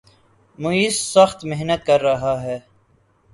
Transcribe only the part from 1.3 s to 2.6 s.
محنت کر رہا ہے